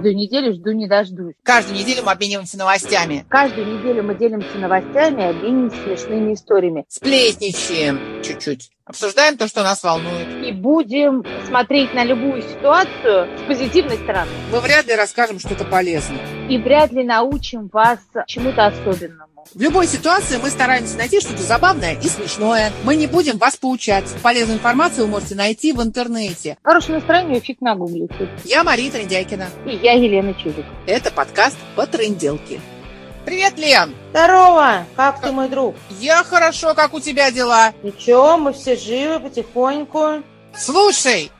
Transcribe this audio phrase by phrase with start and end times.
[0.00, 1.34] Каждую неделю жду не дождусь.
[1.42, 3.26] Каждую неделю мы обмениваемся новостями.
[3.28, 6.86] Каждую неделю мы делимся новостями обмениваемся смешными историями.
[6.88, 8.70] Сплетничаем чуть-чуть.
[8.90, 10.44] Обсуждаем то, что нас волнует.
[10.44, 14.28] И будем смотреть на любую ситуацию с позитивной стороны.
[14.50, 16.18] Мы вряд ли расскажем что-то полезное.
[16.48, 19.30] И вряд ли научим вас чему-то особенному.
[19.54, 22.72] В любой ситуации мы стараемся найти что-то забавное и смешное.
[22.82, 24.06] Мы не будем вас поучать.
[24.24, 26.58] Полезную информацию вы можете найти в интернете.
[26.64, 28.28] Хорошее настроение фиг нагуглите.
[28.44, 29.46] Я Мария Трендяйкина.
[29.66, 30.64] И я Елена Чудик.
[30.88, 32.60] Это подкаст по тренделке.
[33.24, 33.94] Привет, Лен!
[34.10, 34.86] Здорово!
[34.96, 35.76] Как ты, мой друг?
[36.00, 37.72] Я хорошо, как у тебя дела?
[37.82, 40.22] Ничего, мы все живы потихоньку.
[40.56, 41.30] Слушай,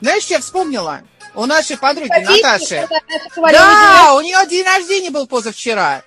[0.00, 1.02] знаешь, я вспомнила?
[1.34, 2.88] У нашей подруги Погодите, Наташи.
[3.36, 6.02] Да, у нее день рождения был позавчера.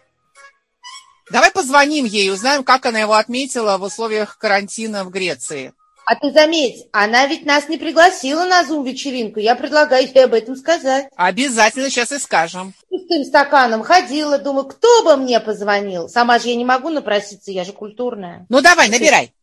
[1.31, 5.73] Давай позвоним ей, узнаем, как она его отметила в условиях карантина в Греции.
[6.05, 9.41] А ты заметь, она ведь нас не пригласила на зум-вечеринку.
[9.41, 11.07] Я предлагаю ей об этом сказать.
[11.17, 12.73] Обязательно сейчас и скажем.
[13.07, 16.09] Пустым стаканом ходила, думаю, кто бы мне позвонил?
[16.09, 18.45] Сама же я не могу напроситься, я же культурная.
[18.49, 19.33] Ну давай, набирай.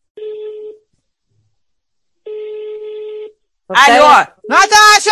[3.66, 4.04] Повторяю.
[4.04, 5.10] Алло, Наташа!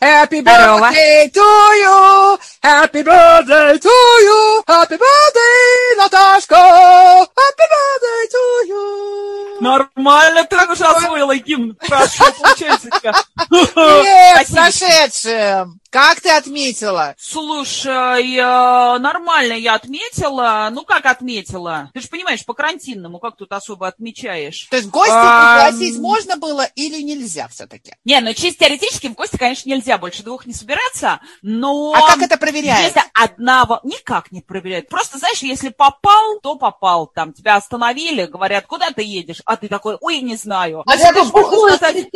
[0.00, 1.42] Happy birthday to
[1.82, 2.38] you!
[2.62, 4.62] Happy birthday to you!
[4.68, 6.54] Happy birthday, Наташка!
[6.54, 9.60] Happy birthday to you!
[9.60, 11.76] Нормально ты уже освоила гимн.
[11.80, 13.12] Хорошо получается тебя.
[13.50, 14.56] Спасибо.
[14.56, 15.80] прошедшим!
[15.94, 17.14] Как ты отметила?
[17.16, 20.68] Слушай, э, нормально я отметила.
[20.72, 21.88] Ну, как отметила?
[21.94, 24.66] Ты же понимаешь, по карантинному, как тут особо отмечаешь?
[24.70, 27.92] То есть гости А, пригласить можно было или нельзя все-таки?
[28.04, 31.92] Не, ну чисто теоретически в гости, конечно, нельзя больше двух не собираться, но...
[31.94, 32.86] А как это проверяют?
[32.86, 33.78] Если одного...
[33.84, 34.88] Никак не проверяют.
[34.88, 37.06] Просто, знаешь, если попал, то попал.
[37.06, 39.42] Там тебя остановили, говорят, куда ты едешь?
[39.44, 40.82] А ты такой, ой, не знаю.
[40.86, 42.06] А Ну, я бухой сказать,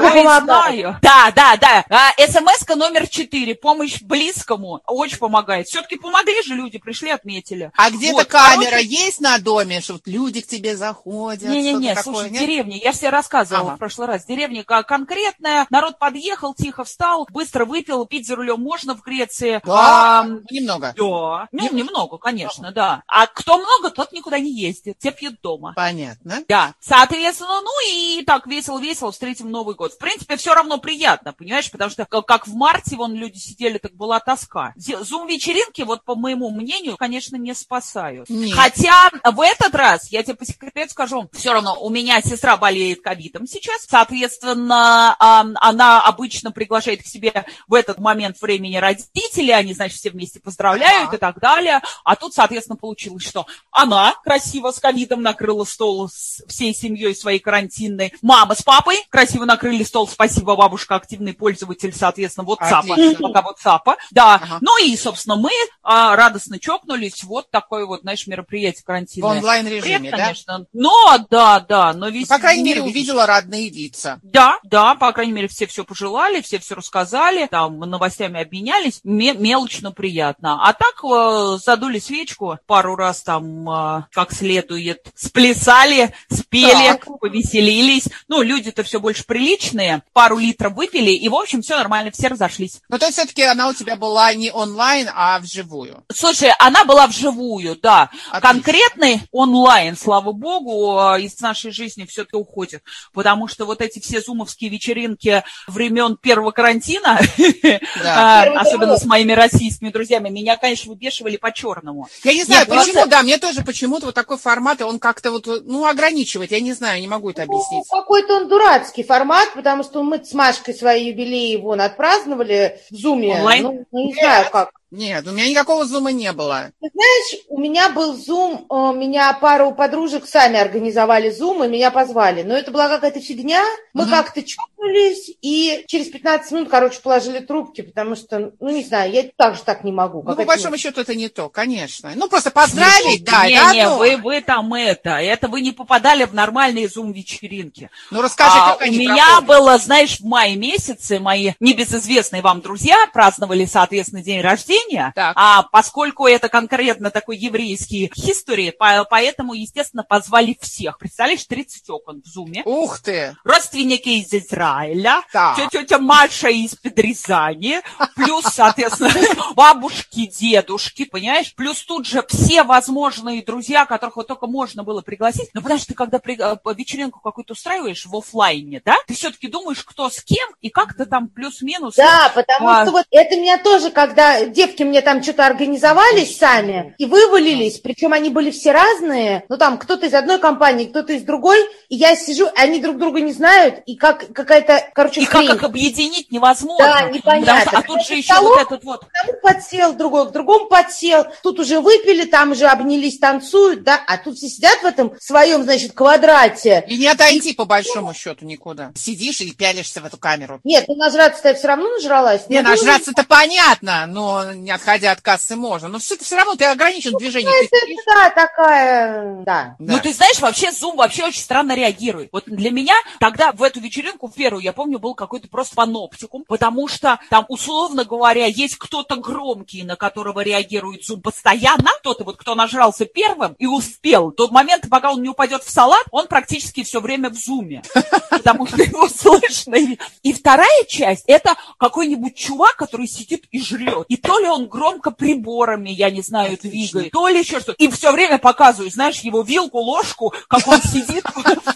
[0.00, 0.44] Ай, помогаю.
[0.44, 0.98] знаю.
[1.00, 1.84] Да, да, да.
[1.88, 3.54] А, СМС-ка номер четыре.
[3.54, 4.80] Помощь близкому.
[4.86, 5.66] Очень помогает.
[5.68, 7.70] Все-таки помогли же люди, пришли, отметили.
[7.76, 11.42] А где-то Вот, камера короче- есть на доме, что вот люди к тебе заходят?
[11.48, 12.40] Не-не-не, слушай, нет?
[12.40, 13.76] деревне, я тебе рассказывала Ага.
[13.76, 18.94] в прошлый раз, деревня конкретная, народ подъехал, тихо встал, быстро выпил, пить за рулем можно
[18.94, 19.60] в Греции.
[19.64, 20.94] Да, Ам, немного.
[20.96, 21.48] да.
[21.52, 23.02] Ну, немного, конечно, да.
[23.06, 25.72] А кто много, тот никуда не ездит, все пьют дома.
[25.76, 26.42] Понятно.
[26.48, 29.92] Да, соответственно, ну и так весело-весело встретим Новый год.
[29.92, 33.94] В принципе, все равно приятно, понимаешь, потому что как в марте вон люди сидели, так
[33.94, 34.72] была тоска.
[34.76, 38.28] Зум-вечеринки, вот по моему мнению, конечно, не спасают.
[38.28, 38.56] Нет.
[38.56, 43.02] Хотя в этот раз, я тебе по секрету скажу, все равно у меня сестра болеет
[43.02, 49.98] ковидом сейчас, соответственно, она обычно приглашает к себе в этот момент времени родителей, они, значит,
[49.98, 51.16] все вместе поздравляют Ага.
[51.16, 51.80] и так далее.
[52.04, 57.38] А тут, соответственно, получилось, что она красиво с ковидом накрыла стол с всей семьей своей
[57.38, 58.12] карантинной.
[58.22, 60.08] Мама с папой красиво накрыли стол.
[60.08, 62.83] Спасибо, бабушка, активный пользователь, соответственно, WhatsApp.
[62.92, 63.28] Отлично.
[63.28, 63.96] Пока WhatsApp.
[64.10, 64.34] Да.
[64.34, 64.58] Ага.
[64.60, 65.50] Ну и, собственно, мы
[65.82, 67.22] а, радостно чокнулись.
[67.24, 69.30] Вот такое вот, знаешь, мероприятие В карантинное.
[69.38, 70.16] онлайн-режиме, Бред, да?
[70.18, 70.66] конечно.
[70.72, 70.92] Но,
[71.30, 74.18] да, да, но весь По крайней мере, увидела родные лица.
[74.22, 79.34] да, да, по крайней мере, все все пожелали, все все рассказали, там новостями обменялись, ме-
[79.34, 80.60] мелочь, но приятно.
[80.66, 87.06] А так э, задули свечку, пару раз там э, как следует сплясали, спели, Так.
[87.20, 88.08] повеселились.
[88.28, 92.63] Ну, люди-то все больше приличные, пару литров выпили, и, в общем, все нормально, все разошлись.
[92.88, 96.04] Ну, то есть все-таки она у тебя была не онлайн, а вживую.
[96.12, 98.10] Слушай, она была вживую, да.
[98.30, 98.40] Отлично.
[98.40, 102.82] Конкретный онлайн, слава богу, э, из нашей жизни все-таки уходит.
[103.12, 107.18] Потому что вот эти все зумовские вечеринки времен первого карантина,
[108.02, 108.42] Да.
[108.42, 112.08] а, особенно с моими российскими друзьями, меня, конечно, выбешивали по-черному.
[112.22, 114.98] Я не знаю, Нет, просто- почему, да, мне тоже почему-то вот такой формат, и он
[114.98, 116.50] как-то вот, ну, ограничивает.
[116.50, 117.84] Я не знаю, не могу это объяснить.
[117.90, 122.53] Ну, какой-то он дурацкий формат, потому что мы с Машкой свои юбилеи вон отпраздновали
[122.90, 123.34] в Зуме.
[123.34, 123.86] Онлайн?
[123.90, 124.70] Ну, не знаю как.
[124.94, 126.70] Нет, у меня никакого зума не было.
[126.80, 131.90] Ты знаешь, у меня был зум, э, меня пару подружек сами организовали зум и меня
[131.90, 132.42] позвали.
[132.42, 133.60] Но это была какая-то фигня.
[133.92, 134.10] Мы Мгм.
[134.12, 139.24] как-то чокнулись и через 15 минут, короче, положили трубки, потому что, ну, не знаю, я
[139.36, 140.22] так же так не могу.
[140.24, 142.12] Ну, по большому счету, это не то, конечно.
[142.14, 143.98] Ну, просто поздравить, да, не, это не, одно.
[143.98, 147.90] вы, вы там это, это вы не попадали в нормальные зум-вечеринки.
[148.12, 149.46] Ну, расскажи, А, как у они меня проходят.
[149.48, 154.83] было, знаешь, в мае месяце мои небезызвестные вам друзья праздновали, соответственно, день рождения.
[154.84, 155.32] Рождения, Так.
[155.36, 160.98] а поскольку это конкретно такой еврейский history, по- поэтому, естественно, позвали всех.
[160.98, 162.62] Представляешь, 30 окон в зуме.
[162.64, 163.36] Ух ты!
[163.44, 165.70] Родственники из Израиля, Так.
[165.70, 167.80] тетя Маша из Рязани,
[168.16, 169.10] плюс, соответственно,
[169.54, 171.54] бабушки, дедушки, понимаешь?
[171.54, 175.50] Плюс тут же все возможные друзья, которых вот только можно было пригласить.
[175.54, 179.48] Но потому что ты когда при- э, вечеринку какую-то устраиваешь в оффлайне, да, ты все-таки
[179.48, 181.94] думаешь, кто с кем, и как-то там плюс-минус.
[181.96, 182.82] Да, потому А.
[182.82, 188.12] что вот это меня тоже, когда девки мне там что-то организовались сами и вывалились, причем
[188.12, 191.58] они были все разные, ну там кто-то из одной компании, кто-то из другой,
[191.88, 195.54] и я сижу, они друг друга не знают, и как какая-то, короче, И как хрень.
[195.56, 196.86] их объединить невозможно.
[196.86, 197.64] Да, непонятно.
[197.64, 200.66] Потому а тут же еще Столом- вот этот вот К одному подсел, другой к другому
[200.66, 205.12] подсел, тут уже выпили, там уже обнялись, танцуют, да, а тут все сидят в этом
[205.20, 206.84] своем, значит, квадрате.
[206.88, 208.92] И не отойти по большому счету никуда.
[208.94, 210.60] Сидишь и пялишься в эту камеру.
[210.64, 212.48] Нет, ну нажраться-то я все равно нажралась.
[212.48, 215.88] Не, Ну, нажраться-то понятно, но не отходя от кассы можно.
[215.88, 217.50] Но все, все равно ты ограничен в движении.
[217.50, 219.76] Ты Это, сидишь, да, такая, да.
[219.78, 219.94] да.
[219.94, 222.28] Ну, ты знаешь, вообще Zoom вообще очень странно реагирует.
[222.32, 226.44] Вот для меня тогда в эту вечеринку, в первую, я помню, был какой-то просто паноптикум,
[226.46, 232.36] потому что там, условно говоря, есть кто-то громкий, на которого реагирует Zoom постоянно, кто-то вот,
[232.36, 236.82] кто нажрался первым и успел, тот момент, пока он не упадет в салат, он практически
[236.82, 237.82] все время в Zoom,
[238.30, 239.74] потому что его слышно.
[239.76, 244.04] И- И вторая часть, это какой-нибудь чувак, который сидит и жрет.
[244.08, 247.72] И то ли он громко приборами, я не знаю, двигает, то ли еще что.
[247.72, 251.24] И все время показываю, знаешь, его вилку, ложку, как он сидит,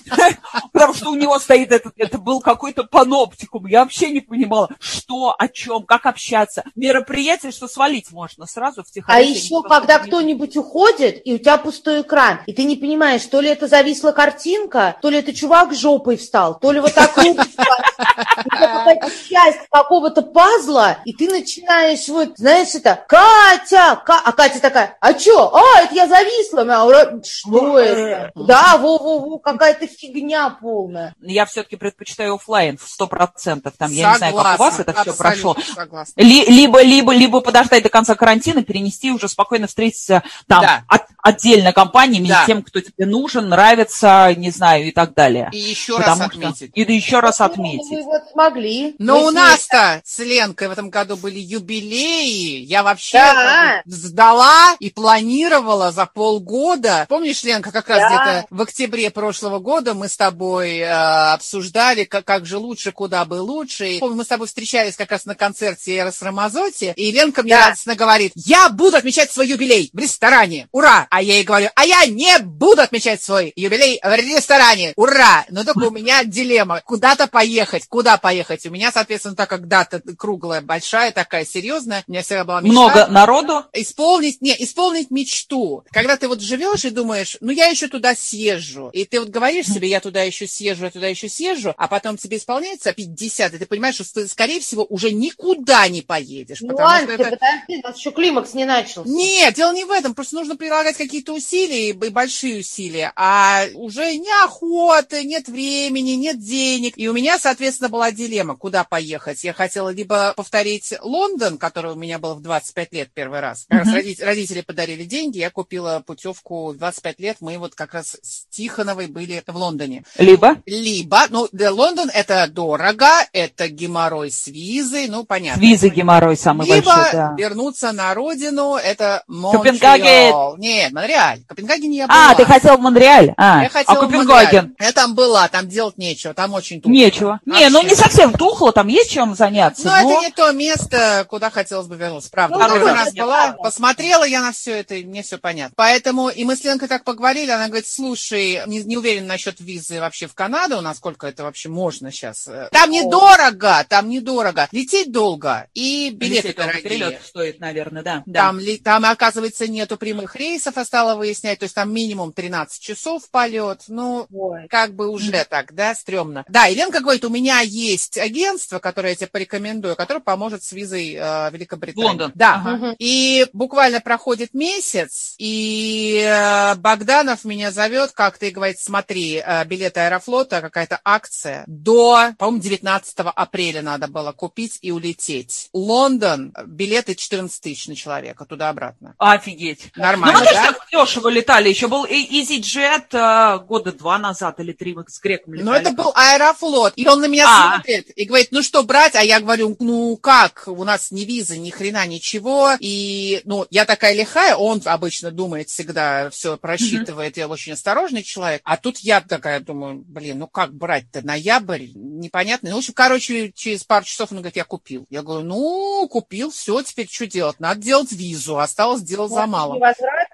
[0.73, 3.67] потому что у него стоит этот, это был какой-то паноптикум.
[3.67, 6.65] Я вообще не понимала, что, о чем, как общаться.
[6.77, 12.03] Мероприятие, что свалить можно сразу в А еще, когда кто-нибудь уходит, и у тебя пустой
[12.03, 16.17] экран, и ты не понимаешь, то ли это зависла картинка, то ли это чувак жопой
[16.17, 23.05] встал, то ли вот так какая-то часть какого-то пазла, и ты начинаешь вот, знаешь, это,
[23.09, 25.51] Катя, Ка- а Катя такая, а чё?
[25.55, 26.65] А, это я зависла.
[26.65, 28.33] Я Что это?
[28.35, 31.15] Да, во-во-во, какая-то фигня полная.
[31.21, 33.75] Я все-таки предпочитаю оффлайн в сто процентов.
[33.79, 35.57] Там, я не знаю, как у вас это все прошло.
[35.75, 36.21] Согласна.
[36.21, 40.83] Ли- либо, либо, либо подождать до конца карантина, перенести уже спокойно встретиться там Да.
[40.89, 42.45] от- отдельно компаниями Да.
[42.47, 45.49] тем, кто тебе нужен, нравится, не знаю, и так далее.
[45.53, 46.71] И еще раз Потому что- отметить.
[46.75, 47.91] И да еще раз Ну, отметить.
[47.91, 48.95] Мы вот смогли.
[48.99, 52.65] Но Мы у нас-то с Ленкой в этом году были юбилеи.
[52.65, 53.83] Я вообще Да.
[53.87, 57.07] сдала и планировала за полгода.
[57.09, 58.09] Помнишь, Ленка, как раз Да.
[58.09, 60.89] где-то в октябре прошлого года мы с тобой э,
[61.33, 63.89] обсуждали, как, как же лучше, куда бы лучше.
[63.89, 67.55] И помню, мы с тобой встречались как раз на концерте Эрос Рамазотти, и Ленка мне
[67.57, 67.67] Да.
[67.67, 70.69] радостно говорит, я буду отмечать свой юбилей в ресторане.
[70.73, 71.07] Ура!
[71.11, 74.93] А я ей говорю, а я не буду отмечать свой юбилей в ресторане.
[74.97, 75.45] Ура!
[75.51, 76.81] Но только у меня дилемма.
[76.85, 77.87] Куда-то поехать.
[77.89, 78.67] Куда поехать?
[78.67, 82.81] У меня, соответственно, так как дата круглая, большая, такая серьезная, у меня всегда была мечта.
[82.81, 83.65] Много народу.
[83.73, 85.85] Исполнить, не, исполнить мечту.
[85.91, 88.91] Когда ты вот живешь и думаешь, ну я еще туда съезжу.
[88.93, 92.17] И ты вот говоришь себе, я туда еще съезжу, я туда еще съезжу, а потом
[92.17, 96.61] тебе исполняется 50, и ты понимаешь, что ты, скорее всего, уже никуда не поедешь.
[96.61, 97.25] Ну, потому что Анька, это...
[97.37, 99.09] подожди, у нас еще климакс не начался.
[99.09, 104.17] Нет, дело не в этом, просто нужно прилагать какие-то усилия, и большие усилия, а уже
[104.17, 106.95] неохота, нет времени, нет денег.
[106.97, 109.45] И у меня, соответственно, была дилемма, куда поехать.
[109.45, 113.67] Я хотела либо повторить Лондон, который у меня был в 25 лет первый раз.
[113.69, 118.17] Как раз родители подарили деньги, я купила путевку в 25 лет, мы вот как раз
[118.21, 120.05] с Тихоновой были в Лондоне.
[120.19, 125.61] Либо Либо, ну, да, Лондон это дорого, это геморрой с визой, ну, понятно.
[125.61, 127.35] визы геморрой самый Либо большой, да.
[127.39, 130.88] вернуться на родину, это Копенгаген.
[130.93, 131.19] Монреаль.
[131.19, 131.41] Монреаль.
[131.47, 132.35] Копенгаген я А, была.
[132.35, 133.35] ты хотел в Монреаль?
[133.37, 134.77] А, Я хотела а в Копенгаген?
[134.79, 136.93] Я там была, там делать нечего, там очень тухло.
[136.93, 137.41] Нечего.
[137.47, 137.91] Не, ну Вообще.
[137.91, 139.83] не совсем тухло, там есть чем заняться.
[139.87, 142.31] Ну, но- это не то место, куда хотелось бы вернуться.
[142.31, 143.53] Правда, Ну, да, раз была, да.
[143.55, 145.75] посмотрела я на все это, и мне все понятно.
[145.77, 150.01] Поэтому, и мы с Ленкой так поговорили, она говорит, слушай, не, не уверена насчет визы
[150.01, 152.49] вообще в Канаду, насколько это вообще можно сейчас.
[152.73, 154.69] Там недорого, там недорого.
[154.73, 156.83] Лететь долго, и билеты Лететь дорогие.
[156.83, 158.23] перелет стоит, наверное, да.
[158.27, 158.41] да.
[158.41, 163.29] Там, там, оказывается, нету прямых рейсов, я стала выяснять, то есть там минимум 13 часов
[163.31, 164.69] полет, ну, Ой.
[164.69, 166.45] как бы уже так, да, стрёмно.
[166.49, 170.73] Да, и Ленка говорит, у меня есть агентство, которое я тебе порекомендую, которое поможет с
[170.73, 172.07] визой э, Великобритании.
[172.07, 172.33] Лондон.
[172.35, 172.63] Да.
[172.65, 172.97] Ага.
[172.99, 180.01] И буквально проходит месяц, и э, Богданов меня зовет как-то и говорит, смотри, э, билеты
[180.01, 185.69] Аэрофлота, какая-то акция, до, по-моему, 19 апреля надо было купить и улететь.
[185.73, 189.15] Лондон, билеты 14 тысяч на человека, туда-обратно.
[189.19, 189.91] Офигеть.
[189.97, 190.68] Ну, Нормально, мы тоже да?
[190.73, 191.69] Так дешево летали.
[191.69, 195.67] Еще был EasyJet э, года два назад или три мы с греком летали.
[195.67, 196.95] Но это был Аэрофлот.
[196.97, 197.75] И он на меня А.
[197.75, 199.15] смотрит и говорит, ну что брать?
[199.15, 202.73] А я говорю, ну как, у нас ни визы, ни хрена, ничего.
[202.81, 208.61] И, ну, я такая лихая, он обычно думает всегда, все просчитывает, я очень осторожный человек.
[208.65, 212.71] А тут я такая думаю, блин, ну как брать-то, ноябрь, непонятно.
[212.71, 215.07] Ну, в общем, короче, через пару часов он говорит, я купил.
[215.11, 217.61] Я говорю, ну, купил, все, теперь что делать?
[217.61, 219.79] Надо делать визу, осталось делать за мало.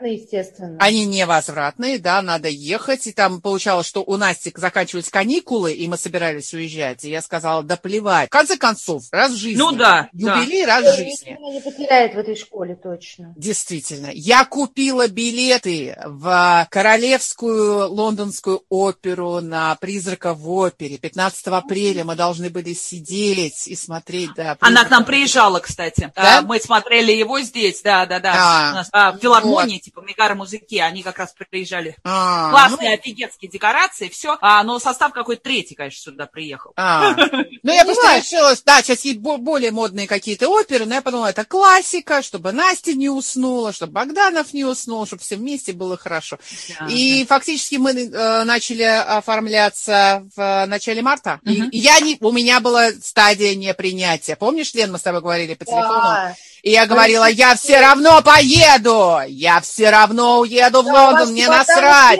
[0.04, 0.76] Невозвратно, естественно.
[0.80, 3.06] Они невозвратные, да, надо ехать.
[3.06, 7.04] И там получалось, что у Насти заканчивались каникулы, и мы собирались уезжать.
[7.04, 8.28] И я сказала, да плевать.
[8.28, 9.58] В конце концов, раз в жизни.
[9.58, 11.30] Ну да, Юбилей раз в жизни.
[11.30, 13.34] Никто не потеряет в этой школе, точно.
[13.36, 14.10] Действительно.
[14.12, 20.98] Я купила билеты в Королевскую лондонскую оперу на «Призрака в опере».
[20.98, 24.56] 15 апреля мы должны были сидеть и смотреть, да.
[24.60, 26.12] Она к нам приезжала, кстати.
[26.14, 26.38] Да?
[26.38, 28.34] А, Мы смотрели его здесь, да, да, да.
[28.36, 31.96] А, У нас, а, в филармонии, типа Мегара Музыки, они как раз приезжали.
[32.04, 34.36] А, Классные, офигенские декорации, все.
[34.40, 36.72] А, но состав какой-то третий, конечно, сюда приехал.
[36.76, 37.14] А,
[37.62, 41.28] ну я просто решила, да, сейчас есть бо- более модные какие-то оперы, но я подумала,
[41.28, 46.38] это классика, чтобы Настя не уснула, чтобы Богданов не уснул, чтобы все вместе было хорошо.
[46.80, 51.40] Да, И фактически мы э, начали оформляться в э, начале марта.
[51.44, 51.70] И Мгм.
[51.72, 54.36] я не, у меня была стадия непринятия.
[54.36, 56.00] Помнишь, Лен, мы с тобой говорили по телефону?
[56.02, 56.34] Да.
[56.64, 62.18] И я говорила, я все равно поеду, я все равно уеду в Лондон, мне насрать.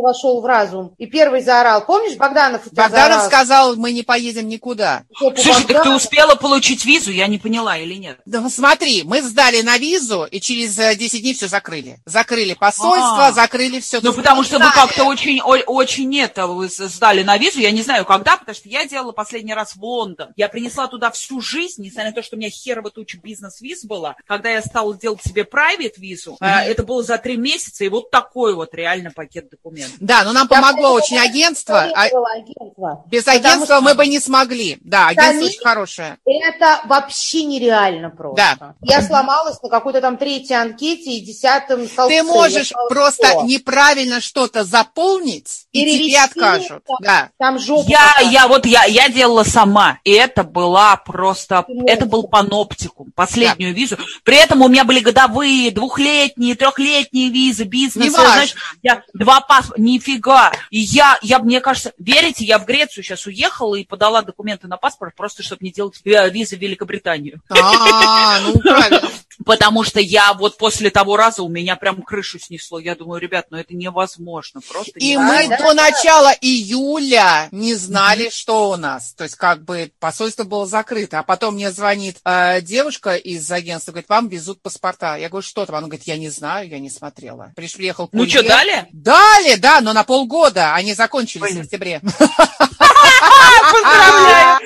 [0.00, 0.94] Вошел в разум.
[0.98, 1.84] И первый заорал.
[1.84, 3.26] Помнишь, Богданов у тебя Богданов заорал?
[3.26, 5.04] сказал, мы не поедем никуда.
[5.16, 8.18] Слушай, так ты успела получить визу, я не поняла или нет?
[8.24, 11.98] Да смотри, мы сдали на визу, и через э, 10 дней все закрыли.
[12.06, 13.32] Закрыли посольство, А.
[13.32, 14.00] закрыли все.
[14.02, 18.04] Ну, потому что вы как-то очень, очень это, вы сдали на визу, я не знаю
[18.04, 20.28] когда, потому что я делала последний раз в Лондон.
[20.36, 24.16] Я принесла туда всю жизнь, несмотря на то, что у меня херова туча бизнес-виз была.
[24.26, 28.10] Когда я стала делать себе private визу, э, это было за три месяца, и вот
[28.10, 29.81] такой вот реально пакет документов.
[30.00, 31.90] Да, но нам Я помогло очень агентство.
[31.94, 33.04] а агентство.
[33.06, 34.78] без агентства мы бы не смогли.
[34.82, 36.18] Да, агентство очень хорошее.
[36.24, 38.56] Это вообще нереально просто.
[38.58, 38.74] Да.
[38.82, 42.16] Я сломалась на какой-то там третьей анкете и десятом столбце.
[42.16, 46.84] Ты можешь сказала, просто «Что?» неправильно что-то заполнить, и тебе Перевести откажут.
[46.84, 46.96] там.
[47.00, 47.30] Да.
[47.38, 47.88] Там жопа.
[47.88, 53.12] Я, я вот, я, я делала сама, и это была просто, Ты это был паноптикум,
[53.14, 53.96] последнюю визу.
[54.24, 60.52] При этом у меня были годовые, двухлетние, трехлетние визы, бизнес, знаешь, я два паспорта, нифига.
[60.70, 64.76] И я, я, мне кажется, верите, я в Грецию сейчас уехала и подала документы на
[64.76, 67.40] паспорт, просто чтобы не делать визы в Великобританию.
[67.48, 69.10] А, ну правильно.
[69.44, 72.78] Потому что я вот после того раза у меня прям крышу снесло.
[72.78, 75.42] Я думаю, ребят, ну это невозможно, просто И невозможно.
[75.42, 75.74] мы да, до да.
[75.74, 79.14] начала июля не знали, что у нас.
[79.14, 81.18] То есть как бы посольство было закрыто.
[81.18, 85.16] А потом мне звонит э, девушка из агентства, говорит, вам везут паспорта.
[85.16, 85.76] Я говорю, что там?
[85.76, 87.52] Она говорит, я не знаю, я не смотрела.
[87.56, 88.40] Приехал Ну курьер.
[88.40, 88.86] что, дали?
[88.92, 90.74] Дали, да, но на полгода.
[90.74, 91.62] Они закончились Блин.
[91.62, 92.00] в октябре.
[93.72, 94.60] Поздравляю!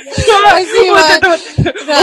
[1.08, 1.40] Это вот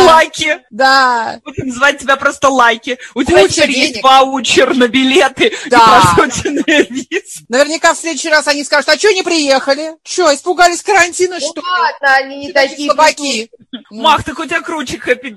[0.07, 0.59] лайки.
[0.69, 1.39] Да.
[1.43, 2.97] Будем звать тебя просто лайки.
[3.13, 5.77] У тебя теперь есть ваучер на билеты Да.
[5.77, 7.45] и просроченные визы.
[7.49, 9.93] Наверняка в следующий раз они скажут, а что не приехали?
[10.03, 11.67] Что, испугались карантина, Ну что ли?
[11.67, 12.87] ладно, они не такие.
[12.89, 13.49] Слабаки.
[13.91, 15.29] Мах, так у тебя круче хэппи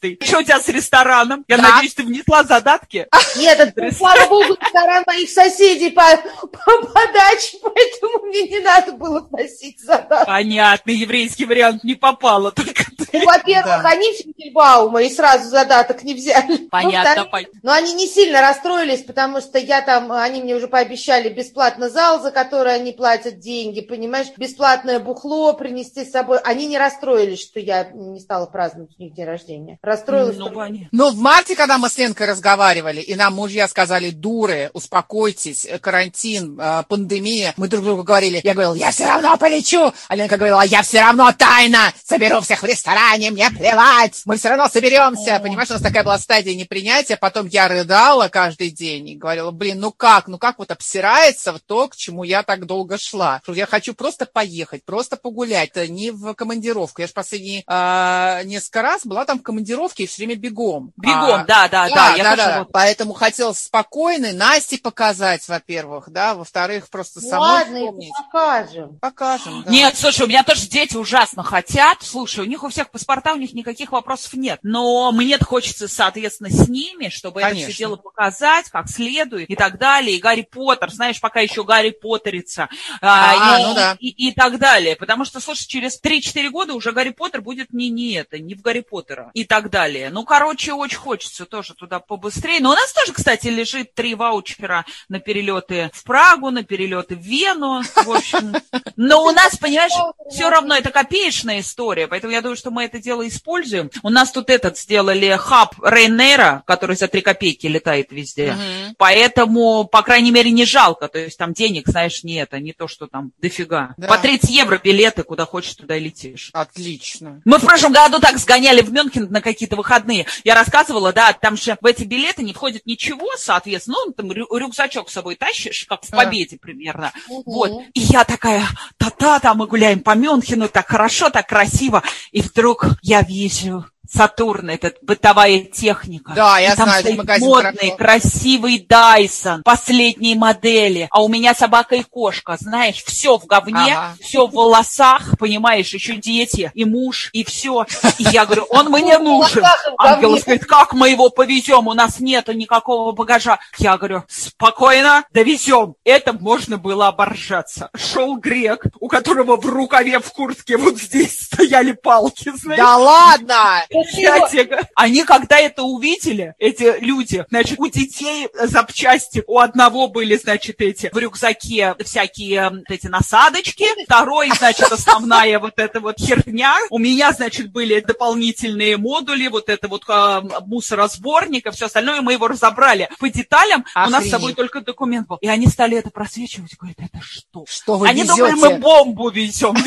[0.00, 0.18] бёрстый.
[0.26, 1.44] Что у тебя с рестораном?
[1.48, 1.74] Я Да.
[1.74, 3.06] надеюсь, ты внесла задатки?
[3.36, 6.02] Нет, это, слава богу, ресторан моих соседей по,
[6.46, 10.26] по подаче, поэтому мне не надо было вносить задаток.
[10.26, 12.52] Понятно, еврейский вариант не попало.
[12.52, 13.06] Только ты.
[13.12, 13.88] Ну, во-первых, Да.
[13.88, 16.68] они Финкельбаума и сразу задаток не взяли.
[16.70, 17.58] Понятно, понятно.
[17.62, 22.20] Но они не сильно расстроились, потому что я там, они мне уже пообещали бесплатно зал,
[22.20, 26.38] за который они платят деньги, понимаешь, бесплатное бухло принести с собой.
[26.38, 29.78] Они не расстроились, что я не стала праздновать у них день рождения.
[29.90, 30.68] Расстроилась, Ну, что-.
[30.92, 35.80] Но в марте, когда мы с Ленкой разговаривали, и нам мужья сказали, дуры, успокойтесь, э,
[35.80, 40.36] карантин, э, пандемия, мы друг другу говорили, я говорил, я все равно полечу, а Ленка
[40.36, 45.40] говорила, я все равно тайно соберу всех в ресторане, мне плевать, мы все равно соберемся,
[45.42, 49.80] понимаешь, у нас такая была стадия непринятия, потом я рыдала каждый день и говорила, блин,
[49.80, 53.54] ну как, ну как вот обсирается в то, к чему я так долго шла, что
[53.54, 58.82] я хочу просто поехать, просто погулять, э, не в командировку, я же последние э, несколько
[58.82, 60.92] раз была там в командировке и все время бегом.
[60.96, 62.14] Бегом, А, да, да, да.
[62.14, 62.58] Я да, тоже да.
[62.60, 68.12] вот- Поэтому хотелось спокойно Насте показать, во-первых, да, во-вторых, просто Ну самой ладно, вспомнить.
[68.16, 68.98] покажем.
[69.00, 69.70] Покажем, да.
[69.70, 71.98] Нет, слушай, у меня тоже дети ужасно хотят.
[72.02, 74.58] Слушай, у них у всех паспорта, у них никаких вопросов нет.
[74.62, 77.70] Но мне хочется, соответственно, с ними, чтобы это Конечно.
[77.72, 80.16] все дело показать как следует и так далее.
[80.16, 82.68] И Гарри Поттер, знаешь, пока еще Гарри Поттерица.
[83.00, 83.96] А, и, ну да.
[83.98, 84.96] и, и так далее.
[84.96, 88.60] Потому что, слушай, через 3-4 года уже Гарри Поттер будет не, не это, не в
[88.62, 89.30] Гарри Поттера.
[89.34, 90.10] И так так далее.
[90.10, 92.60] Ну, короче, очень хочется тоже туда побыстрее.
[92.60, 97.20] Но у нас тоже, кстати, лежит три ваучера на перелеты в Прагу, на перелеты в
[97.20, 97.82] Вену.
[97.94, 98.54] В общем,
[98.96, 99.92] но у нас, понимаешь,
[100.30, 103.90] все равно это копеечная история, поэтому я думаю, что мы это дело используем.
[104.02, 108.52] У нас тут этот сделали хаб Рейнера, который за три копейки летает везде.
[108.52, 108.94] Мгм.
[108.98, 111.08] Поэтому, по крайней мере, не жалко.
[111.08, 113.94] То есть там денег, знаешь, нет, а не то, что там дофига.
[113.96, 114.08] Да.
[114.08, 116.50] По 30 евро билеты, куда хочешь, туда и летишь.
[116.52, 117.40] Отлично.
[117.44, 120.24] Мы в прошлом году так сгоняли в Мюнхен на какие-то выходные.
[120.42, 123.98] Я рассказывала, да, там же в эти билеты не входит ничего, соответственно.
[124.06, 126.16] Ну, там рю- рюкзачок с собой тащишь, как в А.
[126.16, 127.12] победе примерно.
[127.28, 127.82] Вот.
[127.92, 132.02] И я такая, та-та, там мы гуляем по Мюнхену, так хорошо, так красиво.
[132.32, 136.32] И вдруг я вижу Сатурн, этот бытовая техника.
[136.34, 137.96] Да, я И там знаю, стоит магазин модный, хорошо.
[137.96, 141.06] красивый Дайсон, последней модели.
[141.10, 144.16] А у меня собака и кошка, знаешь, все в говне, Ага.
[144.20, 147.86] все в волосах, понимаешь, еще дети и муж, и все.
[148.18, 149.64] И я говорю, он мне нужен.
[149.98, 151.86] Ангелос говорит, как мы его повезем?
[151.86, 153.58] У нас нету никакого багажа.
[153.78, 155.94] Я говорю, спокойно, довезем.
[156.04, 157.90] Это можно было оборжаться.
[157.96, 162.78] Шел грек, у которого в рукаве в куртке вот здесь стояли палки, знаешь.
[162.80, 163.84] Да ладно!
[164.04, 170.80] Говорю, Они когда это увидели, эти люди, значит, у детей запчасти, у одного были, значит,
[170.80, 176.98] эти в рюкзаке всякие м, эти насадочки, второй, значит, основная вот эта вот херня, у
[176.98, 182.48] меня, значит, были дополнительные модули, вот это вот а, мусоросборник и все остальное, мы его
[182.48, 184.30] разобрали по деталям, у нас с Охренеть.
[184.30, 185.36] собой только документ был.
[185.40, 187.64] И они стали это просвечивать, говорят, это что?
[187.68, 188.36] Что вы Они везете?
[188.36, 189.76] думали, мы бомбу везем.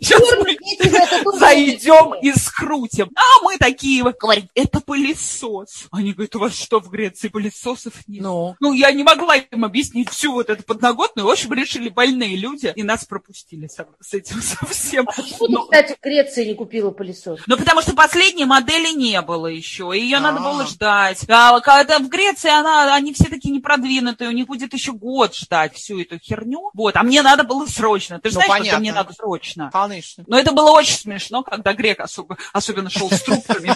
[0.00, 3.10] Сейчас мы зайдем и скрутим.
[3.16, 5.86] А мы такие, вот говорим, это пылесос.
[5.90, 8.22] Они говорят, у вас что, в Греции пылесосов нет?
[8.22, 11.26] Ну, Ну, я не могла им объяснить всю вот эту подноготную.
[11.26, 15.06] В общем, решили больные люди, и нас пропустили со- с этим совсем.
[15.06, 17.40] Почему ты, Ну, кстати, в Греции не купила пылесос?
[17.46, 20.52] ну, потому что последней модели не было еще, и ее надо А.
[20.52, 21.24] было ждать.
[21.28, 25.74] А когда в Греции она, они все такие непродвинутые, у них будет еще год ждать
[25.76, 26.70] всю эту херню.
[26.74, 28.18] Вот, а мне надо было срочно.
[28.20, 28.80] Ты же Ну, знаешь, что понятно.
[28.80, 29.70] мне надо срочно.
[29.72, 30.24] конечно.
[30.26, 33.74] Но это было очень смешно, когда грек особо, особенно шел с трубками.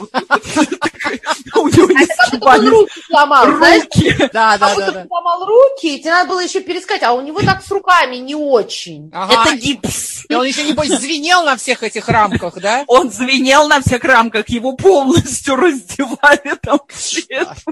[1.55, 4.15] У него не Как будто он сгибались руки сломал, руки.
[4.33, 5.07] Да, Как да, будто да, да.
[5.07, 8.35] сломал руки, и тебе надо было еще перескать, а у него так с руками не
[8.35, 9.11] очень.
[9.13, 9.45] Ага.
[9.47, 10.25] Это гипс.
[10.29, 12.85] И он еще, небось, звенел на всех этих рамках, да?
[12.87, 16.81] Он звенел на всех рамках, его полностью раздевали там.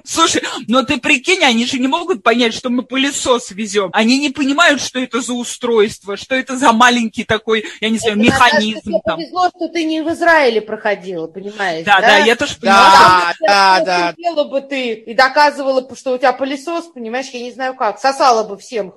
[0.04, 3.90] Слушай, но ты прикинь, они же не могут понять, что мы пылесос везем.
[3.92, 8.16] Они не понимают, что это за устройство, что это за маленький такой, я не знаю,
[8.16, 9.16] механизм тебе там.
[9.16, 11.84] повезло, что ты не в Израиле проходила, понимаешь?
[11.84, 13.25] Да, да, я тоже понимаю.
[13.40, 14.12] Да, да, да.
[14.12, 17.98] Сидела бы ты и доказывала, бы, что у тебя пылесос, понимаешь, я не знаю как,
[17.98, 18.92] сосала бы всем.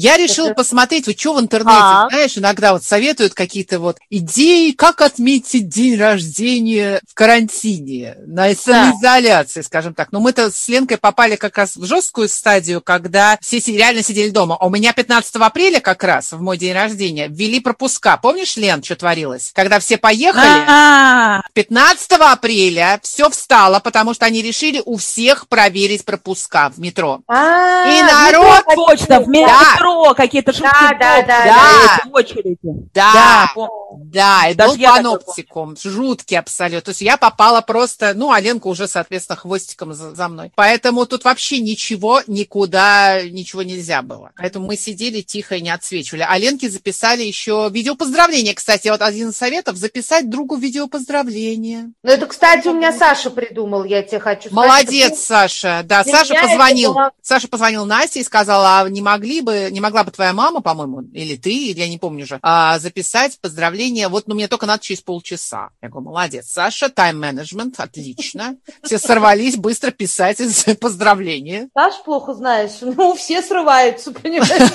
[0.00, 2.08] Я решила посмотреть, вот что в интернете, А.
[2.08, 9.60] знаешь, иногда вот советуют какие-то вот идеи, как отметить день рождения в карантине, на самоизоляции,
[9.60, 10.10] скажем так.
[10.10, 14.56] Но мы-то с Ленкой попали как раз в жесткую стадию, когда все реально сидели дома.
[14.58, 18.16] А у меня 15 апреля как раз, в мой день рождения, ввели пропуска.
[18.16, 19.50] Помнишь, Лен, что творилось?
[19.54, 26.06] Когда все поехали, А, 15 апреля все встало, потому что они решили у всех проверить
[26.06, 27.20] пропуска в метро.
[27.28, 30.68] А, И народ Точно, в метро какие-то шутки.
[30.72, 32.10] Да, да, да, да.
[32.12, 32.58] очереди.
[32.94, 33.70] Да, помню.
[34.04, 36.80] Да, и Даже был паноптикум, жуткий абсолютно.
[36.80, 40.52] То есть я попала просто, ну, а Ленка уже, соответственно, хвостиком за, за мной.
[40.54, 44.30] Поэтому тут вообще ничего, никуда, ничего нельзя было.
[44.36, 46.26] Поэтому мы сидели тихо и не отсвечивали.
[46.28, 48.54] А Ленке записали еще видео поздравления.
[48.54, 51.90] Кстати, вот один из советов записать другу видео поздравления.
[52.02, 54.52] Ну, это, кстати, у меня Саша придумал, я тебе хочу сказать.
[54.52, 55.82] Молодец, Саша.
[55.84, 56.94] Да, Для Саша позвонил.
[56.94, 60.60] было- Саша позвонил Насте и сказала, а не могли бы, не могла бы твоя мама,
[60.60, 64.08] по-моему, или ты, или я не помню уже, а, записать поздравление.
[64.08, 65.70] Вот, ну, мне только надо через полчаса.
[65.82, 68.56] Я говорю, молодец, Саша, тайм-менеджмент, отлично.
[68.82, 70.38] Все сорвались быстро писать
[70.80, 71.68] поздравления.
[71.74, 72.72] Саш, плохо знаешь.
[72.80, 74.72] Ну, все срываются, понимаешь?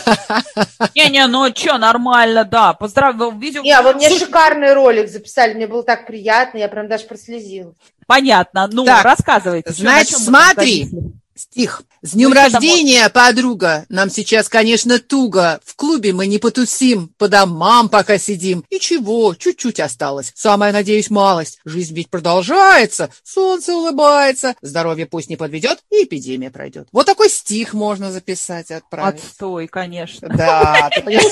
[0.95, 2.73] Не-не, ну что, нормально, да.
[2.73, 3.61] Поздравил, видео.
[3.61, 7.75] Не, вы мне шикарный ролик записали, мне было так приятно, я прям даже прослезилась.
[8.07, 8.67] Понятно.
[8.71, 9.71] Ну, Так, рассказывайте.
[9.71, 10.89] значит, смотри.
[11.37, 11.81] Стих.
[12.01, 13.85] С днем там рождения, подруга.
[13.89, 15.59] Нам сейчас, конечно, туго.
[15.65, 18.63] В клубе мы не потусим, по домам пока сидим.
[18.69, 20.31] И чего, чуть-чуть осталось.
[20.33, 21.59] Самая, надеюсь, малость.
[21.65, 23.09] Жизнь ведь продолжается.
[23.23, 24.55] Солнце улыбается.
[24.61, 26.87] Здоровье пусть не подведет, и эпидемия пройдет.
[26.93, 29.19] Вот такой стих можно записать и отправить.
[29.19, 30.29] Отстой, конечно.
[30.29, 31.31] Да, ты понимаешь.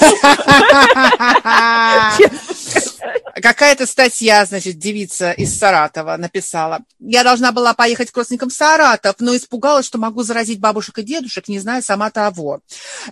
[3.42, 6.80] Какая-то статья, значит, девица из Саратова написала.
[7.00, 11.04] Я должна была поехать к родственникам в Саратов, но испугалась, что могу заразить бабушек и
[11.04, 12.62] дедушек, не зная сама того.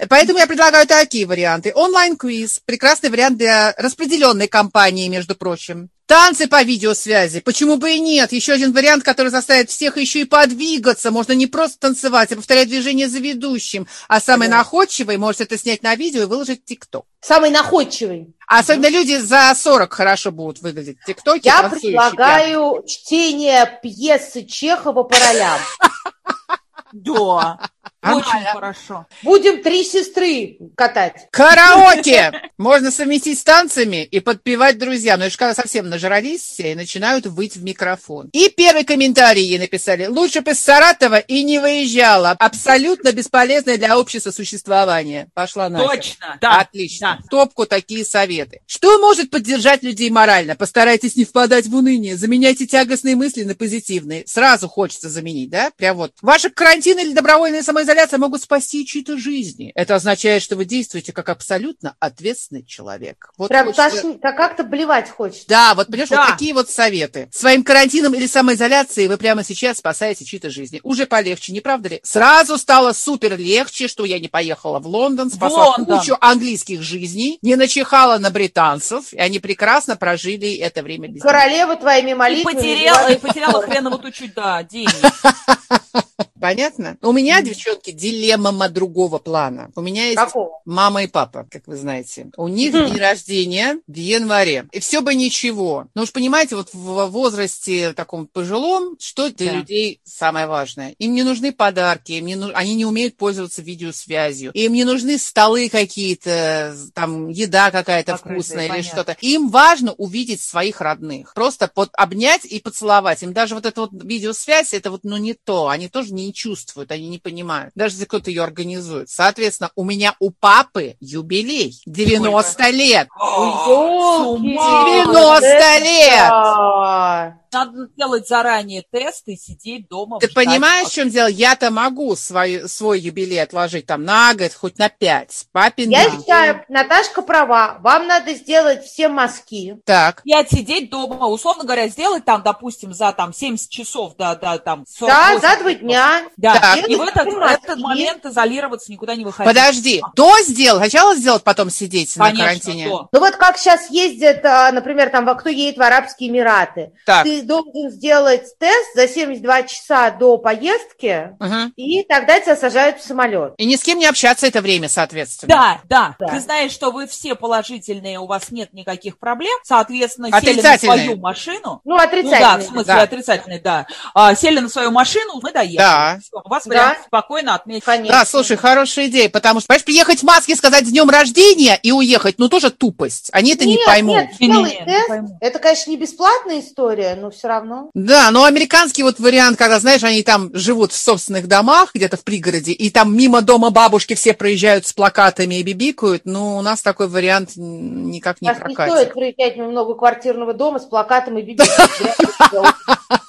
[0.10, 1.72] Поэтому я предлагаю такие варианты.
[1.74, 2.62] Онлайн-квиз.
[2.66, 5.90] Прекрасный вариант для распределенной кампании, между прочим.
[6.12, 7.39] Танцы по видеосвязи.
[7.39, 8.34] Почему бы и нет?
[8.34, 11.10] Еще один вариант, который заставит всех еще и подвигаться.
[11.10, 13.88] Можно не просто танцевать, а повторять движение за ведущим.
[14.10, 14.58] А самый Да.
[14.58, 17.06] находчивый может это снять на видео и выложить в ТикТок.
[17.21, 18.36] Самый находчивый.
[18.45, 21.43] А особенно люди за 40 хорошо будут выглядеть в ТикТоке.
[21.45, 25.60] Я предлагаю чтение пьесы Чехова по ролям.
[26.93, 27.58] Да,
[28.04, 28.52] очень Нормально.
[28.54, 29.06] хорошо.
[29.22, 31.28] Будем три сестры катать.
[31.30, 32.32] Караоке!
[32.58, 35.20] Можно совместить с танцами и подпевать друзьям.
[35.20, 38.30] Но это же когда совсем нажрались все и начинают выть в микрофон.
[38.34, 40.08] И первый комментарий ей написали.
[40.08, 42.32] Лучше бы из Саратова и не выезжала.
[42.40, 45.30] Абсолютно бесполезное для общества существование.
[45.36, 45.80] Пошла на.
[45.80, 46.60] Точно, да.
[46.60, 47.20] Отлично.
[47.24, 48.62] В Топку такие советы.
[48.66, 50.56] Что может поддержать людей морально?
[50.56, 52.18] Постарайтесь не впадать в уныние.
[52.18, 54.24] Заменяйте тягостные мысли на позитивные.
[54.26, 55.70] Сразу хочется заменить, да?
[55.78, 56.14] Прям вот.
[56.24, 59.71] Ваши карантин или добровольная самоизоляция могут спасти чьи-то жизни.
[59.75, 63.32] Это означает, что вы действуете как абсолютно ответственный человек.
[63.38, 65.45] Вот Прям хочется- тошни- да как-то блевать хочется.
[65.47, 66.23] да, вот понимаешь, Да.
[66.25, 67.30] вот такие вот советы.
[67.32, 70.80] Своим карантином или самоизоляцией вы прямо сейчас спасаете чьи-то жизни.
[70.84, 71.99] Уже полегче, не правда ли?
[72.04, 75.99] Сразу стало супер легче, что я не поехала в Лондон, спасла Лондон.
[75.99, 81.23] кучу английских жизней, не начихала на британцев, и они прекрасно прожили это время без меня.
[81.23, 82.56] Королева твоими И молитвами.
[82.56, 84.91] потеряла, и потеряла хреново ту чуть, да, денег.
[86.41, 86.97] Понятно?
[87.01, 89.71] У меня, девчонки, дилемма другого плана.
[89.75, 90.62] У меня есть Какого?
[90.65, 92.32] мама и папа, как вы знаете.
[92.38, 92.88] У них Мгм.
[92.88, 94.67] день рождения в январе.
[94.71, 95.88] И все бы ничего.
[95.95, 99.58] Но уж понимаете, вот в возрасте таком пожилом, что для Да.
[99.60, 100.95] людей самое важное?
[100.99, 104.51] Им не нужны подарки, им не они не умеют пользоваться видеосвязью.
[104.54, 108.91] Им не нужны столы какие-то, там еда какая-то Покрытые, вкусная или понятно.
[108.91, 109.17] что-то.
[109.21, 111.34] Им важно увидеть своих родных.
[111.34, 113.21] Просто под, обнять и поцеловать.
[113.23, 115.67] Им даже вот эта вот видеосвязь, это вот ну не то.
[115.67, 117.72] Они тоже не чувствуют, они не понимают.
[117.76, 119.10] Даже если кто-то ее организует.
[119.10, 121.80] Соответственно, у меня у папы юбилей.
[121.86, 123.08] 90 лет.
[123.20, 127.40] Ёлки, 90 это лет!
[127.52, 127.66] Да.
[127.66, 130.20] Надо делать заранее тест и сидеть дома.
[130.20, 131.28] Ты понимаешь, в чем дело?
[131.28, 135.46] Я-то могу свой, свой юбилей отложить там на год, хоть на пять.
[135.52, 136.20] Папин Я день.
[136.22, 137.78] считаю, Наташка права.
[137.82, 139.78] Вам надо сделать все мазки.
[139.86, 140.22] Так.
[140.24, 144.86] Я сидеть дома, условно говоря, сделать там, допустим, за там 70 часов, да, да, там
[145.00, 146.22] Да, 48 за два дня.
[146.38, 146.90] Да, Так.
[146.90, 149.48] и в этот, этот момент изолироваться, никуда не выходить.
[149.54, 150.02] Подожди.
[150.16, 150.80] То сделал?
[150.80, 152.88] Сначала сделать, потом сидеть на Конечно, карантине?
[152.88, 153.10] то.
[153.12, 156.92] Ну вот как сейчас ездят, а, например, там, во- кто едет в Арабские Эмираты.
[157.06, 157.24] Так.
[157.24, 161.73] Ты должен сделать тест за 72 часа до поездки, Мгм.
[161.75, 163.54] и тогда тебя сажают в самолет.
[163.58, 165.54] И ни с кем не общаться это время, соответственно.
[165.54, 166.34] Да, да, Да.
[166.34, 169.51] Ты знаешь, что вы все положительные, у вас нет никаких проблем.
[169.63, 170.97] Соответственно, сели на Отрицательные.
[171.06, 171.82] свою машину.
[171.86, 173.01] Ну, Ну да, в смысле Да.
[173.01, 173.88] отрицательный, да.
[174.13, 175.77] А, сели на свою машину, мы доехали.
[175.77, 176.19] Да.
[176.21, 176.97] Всё, у вас Да.
[177.06, 177.84] спокойно отметить.
[177.86, 178.13] Конечно.
[178.19, 181.91] Да, слушай, хорошая идея, потому что, понимаешь, приехать в маске, сказать с днем рождения и
[181.91, 183.30] уехать, ну тоже тупость.
[183.34, 184.15] Они это не Нет, поймут.
[184.17, 185.08] Нет, Не-не-не, сделай не тест.
[185.08, 185.38] пойму.
[185.41, 187.89] Это, конечно, не бесплатная история, но все равно.
[187.94, 192.24] Да, но американский вот вариант, когда, знаешь, они там живут в собственных домах, где-то в
[192.24, 196.82] пригороде, и там мимо дома бабушки все проезжают с плакатами и бибикают, ну, у нас
[196.82, 198.94] такой вариант никак не Нас не прокатит.
[198.94, 201.67] стоит проезжать мимо многоквартирного дома с плакатом и бибикой.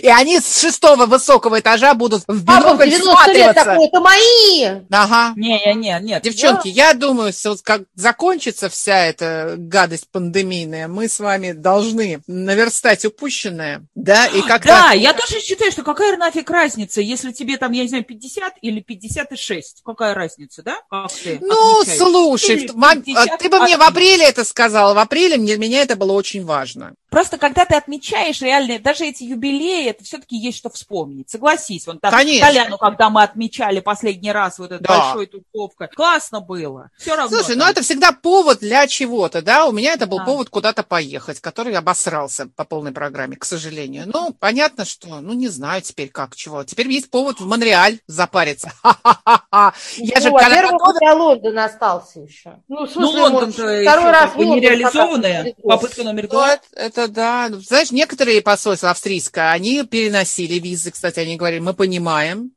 [0.00, 3.64] И они с шестого высокого этажа будут в бинокль 90 лет всматриваться.
[3.64, 4.80] такой, это мои!
[4.90, 5.32] Ага.
[5.36, 6.22] Не, не, нет.
[6.22, 12.20] Девчонки, я думаю, что вот как закончится вся эта гадость пандемийная, мы с вами должны
[12.26, 14.68] наверстать упущенное, да, и как-то...
[14.68, 18.54] Да, я тоже считаю, что какая нафиг разница, если тебе там, я не знаю, 50
[18.62, 19.82] или 56.
[19.84, 20.76] Какая разница, да?
[20.90, 21.98] Как ты Ну, отмечаешь?
[21.98, 24.94] слушай, Или в- ма- 50 ты бы мне в апреле это сказала.
[24.94, 26.94] В апреле мне, меня это было очень важно.
[27.10, 31.28] Просто когда ты отмечаешь реально, даже эти юбилеи, это все-таки есть что вспомнить.
[31.28, 32.46] Согласись, вон там Конечно.
[32.46, 34.96] Толяну, когда мы отмечали последний раз вот этот Да.
[34.98, 36.90] большой тусовкой, классно было.
[36.98, 37.36] Все равно.
[37.36, 37.70] Слушай, ну там.
[37.72, 39.66] это всегда повод для чего-то, да?
[39.66, 40.24] У меня это был Да.
[40.24, 44.04] повод куда-то поехать, который обосрался по полной программе, к сожалению.
[44.06, 46.62] Ну, понятно, что, ну, не знаю теперь как, чего.
[46.64, 48.70] Теперь есть повод в Монреаль запариться.
[48.82, 49.74] Ха-ха-ха-ха.
[49.96, 52.54] Я же ну, когда во-первых, тебя Лондон остался еще.
[52.68, 56.28] Ну, в Ну, смысле, Лондон-то может, еще второй раз в Лондон нереализованная попытка номер Ну,
[56.28, 56.58] два.
[56.76, 57.48] это, это да.
[57.50, 62.52] Ну, Знаешь, некоторые посольства австрийское, они переносили визы, кстати, они говорили, мы понимаем,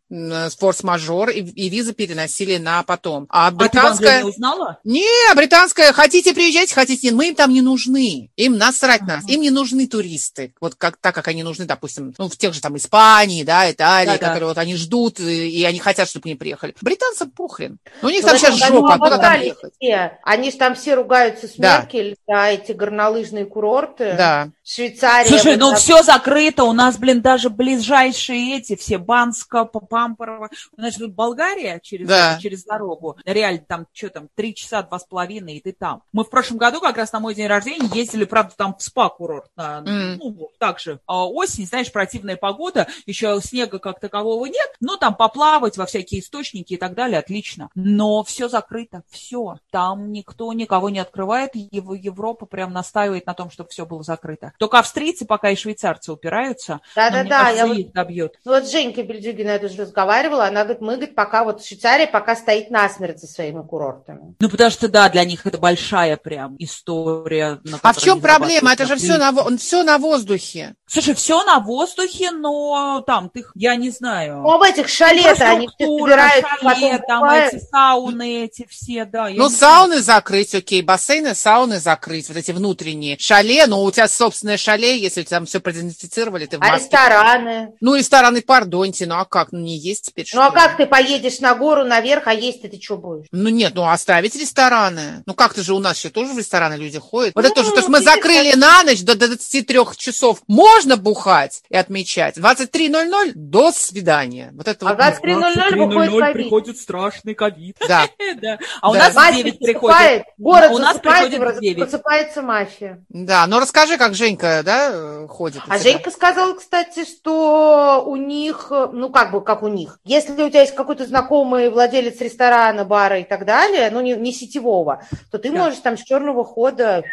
[0.59, 3.25] форс-мажор, и, и визы переносили на потом.
[3.29, 4.23] А А ты британская...
[4.23, 4.79] не узнала?
[4.83, 8.29] Не, британская, хотите приезжать, хотите, нет, мы им там не нужны.
[8.35, 9.27] Им насрать на нас.
[9.27, 10.53] Им не нужны туристы.
[10.61, 14.07] Вот как, так, как они нужны, допустим, ну, в тех же там Испании, да, Италии,
[14.07, 14.27] Да-да.
[14.27, 16.75] которые вот они ждут, и, и они хотят, чтобы к ним приехали.
[16.81, 17.79] Британцам похрен.
[18.01, 19.73] Ну, у них Ну, там сейчас жопа, куда там ехать?
[19.79, 20.19] все.
[20.23, 21.79] Они же там все ругаются с Да.
[21.79, 24.13] Меркель за эти горнолыжные курорты.
[24.17, 24.49] Да.
[24.65, 25.27] Швейцария.
[25.29, 25.79] Слушай, вот ну так.
[25.79, 30.49] все закрыто, у нас, блин, даже ближайшие эти, все Банска, Пампорово.
[30.77, 32.39] Значит, тут Болгария через, Да.
[32.41, 33.17] через дорогу.
[33.25, 36.03] Реально, там, что там, три часа, два с половиной, и ты там.
[36.13, 39.49] Мы в прошлом году как раз на мой день рождения ездили, правда, там в спа-курорт.
[39.57, 40.17] на- Мгм.
[40.19, 40.99] Ну, так же.
[41.05, 46.21] А осень, знаешь, противная погода, еще снега как такового нет, но там поплавать во всякие
[46.21, 47.69] источники и так далее, отлично.
[47.75, 49.57] Но все закрыто, все.
[49.71, 51.51] Там никто никого не открывает.
[51.53, 54.52] Ев- Европа прям настаивает на том, чтобы все было закрыто.
[54.57, 56.81] Только австрийцы пока и швейцарцы упираются.
[56.95, 58.39] но, Да-да-да, я вот добьет.
[58.45, 62.35] Ну вот Женька Бельдюгина я тоже разговаривала, она говорит, мы, говорит, пока вот Швейцария пока
[62.35, 64.35] стоит насмерть за своими курортами.
[64.39, 67.59] Ну, потому что, да, для них это большая прям история.
[67.63, 68.73] на А в чем проблема?
[68.73, 70.75] Это же все на, все на воздухе.
[70.85, 74.41] Слушай, все на воздухе, но там, ты, я не знаю.
[74.41, 77.53] Ну а в этих шале-то они все собираются, шале, там бывает.
[77.53, 79.29] эти сауны, эти все, да.
[79.29, 83.17] Ну, сауны закрыть, окей, бассейны, сауны закрыть, вот эти внутренние.
[83.17, 84.07] Шале, ну, у тебя
[84.43, 86.83] собственное шале, если там все продезинфицировали, ты в А маске.
[86.85, 87.73] рестораны?
[87.79, 90.51] Ну, рестораны, пардоньте, ну, а как, ну, не есть теперь, Ну а ли?
[90.53, 93.27] как ты поедешь на гору наверх, а есть ты что будешь?
[93.31, 95.23] Ну нет, ну оставить рестораны.
[95.25, 97.33] Ну как-то же у нас еще тоже в рестораны люди ходят.
[97.35, 100.41] Вот Ну, это тоже, то есть мы закрыли на ночь до 23 часов.
[100.47, 102.37] Можно бухать и отмечать.
[102.37, 104.49] 23.00 до свидания.
[104.53, 104.99] Вот это А вот.
[104.99, 106.33] 23.00 выходит ковид.
[106.33, 107.77] приходит страшный ковид.
[107.87, 108.07] Да.
[108.41, 108.57] Да.
[108.81, 108.99] А у Да.
[108.99, 110.23] нас в Мафия 9 приходит.
[110.37, 111.77] город у нас приходит в и 9.
[111.77, 113.03] просыпается мафия.
[113.09, 115.61] Да, ну расскажи, как Женька, да, ходит.
[115.67, 115.91] А тебя.
[115.91, 120.61] Женька сказала, кстати, что у них, ну как бы, как у них, если у тебя
[120.61, 125.51] есть какой-то знакомый владелец ресторана, бара и так далее, ну не, не сетевого, то ты
[125.51, 125.57] Да.
[125.63, 127.03] можешь там с черного хода,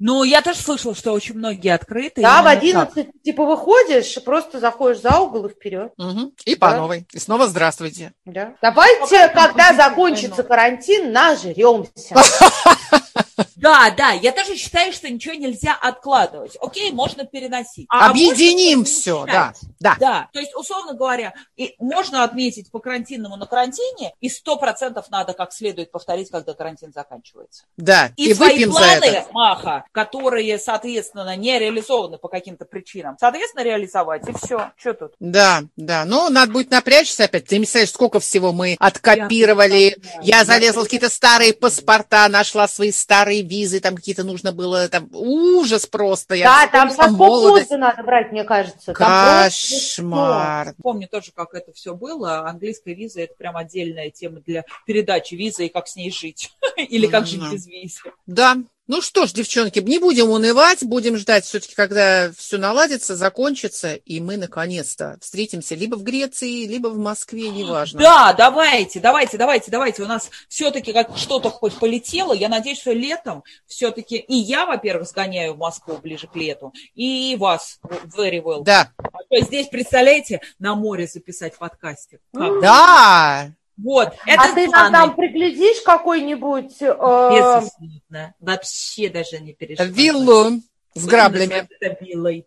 [0.00, 2.20] Ну, я тоже слышала, что очень многие открыты.
[2.20, 2.96] да, в именно так.
[2.96, 5.92] 11 типа выходишь, просто заходишь за угол и вперед.
[5.96, 6.32] Мгм.
[6.44, 7.06] И по новой.
[7.12, 8.12] И снова здравствуйте.
[8.24, 8.54] Да.
[8.60, 12.16] Давайте, когда закончится карантин, нажремся.
[13.56, 16.56] Да, да, я тоже считаю, что ничего нельзя откладывать.
[16.60, 17.86] Окей, можно переносить.
[17.88, 19.54] А Объединим можно все, да.
[19.80, 19.96] Да.
[19.98, 25.10] Да, то есть, условно говоря, и можно отметить по карантинному на карантине, и сто процентов
[25.10, 27.64] надо как следует повторить, когда карантин заканчивается.
[27.76, 28.12] Да.
[28.16, 29.32] И, И, свои выпьем за планы, это.
[29.32, 34.72] Маха, которые, соответственно, не реализованы по каким-то причинам, соответственно, реализовать, и все.
[34.76, 35.12] Что тут?
[35.20, 36.04] Да, да.
[36.04, 37.46] Ну, надо будет напрячься опять.
[37.46, 39.96] Ты представляешь, сколько всего мы откопировали.
[40.22, 44.88] Я Я залезла в какие-то старые паспорта, нашла свои старые визы, там какие-то нужно было,
[44.88, 46.34] там ужас просто.
[46.34, 48.92] Я Да, там со полгода надо брать, мне кажется.
[48.92, 50.74] Там просто Кошмар.
[50.82, 52.48] Помню тоже, как это все было.
[52.48, 56.52] Английская виза– это прям отдельная тема для передачи визы и как с ней жить.
[56.76, 58.00] Или как жить без визы.
[58.26, 58.56] Да.
[58.86, 64.20] Ну что ж, девчонки, не будем унывать, будем ждать все-таки, когда все наладится, закончится, и
[64.20, 68.00] мы наконец-то встретимся либо в Греции, либо в Москве, неважно.
[68.00, 70.02] Да, давайте, давайте, давайте, давайте.
[70.02, 72.34] У нас все-таки как что-то хоть полетело.
[72.34, 77.36] Я надеюсь, что летом все-таки и я, во-первых, сгоняю в Москву ближе к лету, и
[77.38, 77.78] вас
[78.14, 78.62] very well.
[78.64, 78.90] Да.
[78.98, 82.20] А то здесь, представляете, на море записать подкастик.
[82.34, 82.60] Как?
[82.60, 83.50] Да.
[83.76, 86.80] Вот, это А ты нам там приглядишь какой-нибудь...
[86.80, 88.34] э, Безусловно.
[88.38, 89.90] Вообще даже не переживай.
[89.90, 90.60] Виллу
[90.94, 91.68] с граблями.
[92.00, 92.46] виллой.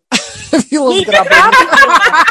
[0.72, 1.56] Виллу с граблями.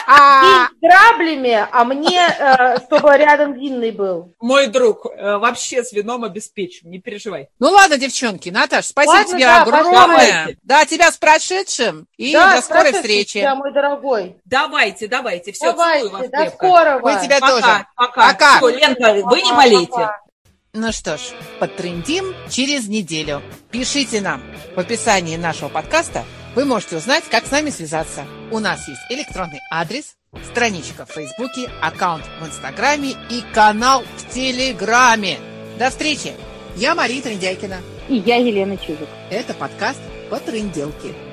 [0.06, 4.32] с граблями, а мне, э, чтобы рядом винный был.
[4.40, 7.48] Мой друг, э, вообще с вином обеспечен, не переживай.
[7.58, 9.92] Ну ладно, девчонки, Наташ, спасибо Ладно, тебе да, огромное.
[10.06, 10.48] пожалуйста.
[10.62, 13.38] Да, тебя с прошедшим и Да, до скорой встречи.
[13.40, 14.36] тебя, мой дорогой.
[14.44, 16.56] Давайте, давайте, все, целую вас Давайте, до крепко.
[16.56, 17.10] скорого.
[17.12, 17.86] Мы тебя Пока, тоже.
[17.96, 18.26] пока.
[18.28, 18.56] Пока.
[18.58, 20.10] Всё, Ленка, вы не болейте.
[20.72, 21.20] Ну что ж,
[21.58, 23.40] подтрендим через неделю.
[23.70, 24.42] Пишите нам.
[24.74, 26.24] В описании нашего подкаста
[26.56, 28.24] вы можете узнать, как с нами связаться.
[28.50, 30.16] У нас есть электронный адрес,
[30.50, 35.38] страничка в Фейсбуке, аккаунт в Инстаграме и канал в Телеграме.
[35.78, 36.32] До встречи!
[36.74, 37.76] Я Мария Трендяйкина.
[38.08, 39.08] И я Елена Чижик.
[39.30, 41.25] Это подкаст по тренделке.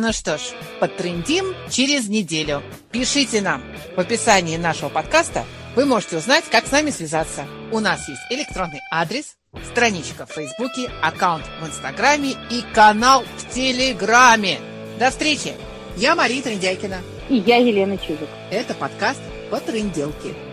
[0.00, 0.42] Ну что ж,
[0.78, 2.62] потрендим через неделю.
[2.92, 3.60] Пишите нам
[3.96, 5.44] в описании нашего подкаста.
[5.74, 7.46] Вы можете узнать, как с нами связаться.
[7.72, 9.34] У нас есть электронный адрес,
[9.72, 14.60] страничка в Фейсбуке, аккаунт в Инстаграме и канал в Телеграме.
[15.00, 15.54] До встречи!
[15.96, 16.98] Я Мария Трендяйкина.
[17.28, 18.28] И я Елена Чижик.
[18.52, 20.47] Это подкаст «Потрынделки».